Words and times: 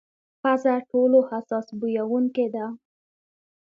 پزه 0.41 0.73
ټولو 0.91 1.19
حساس 1.29 1.67
بویونکې 1.79 2.47
ده. 2.53 2.65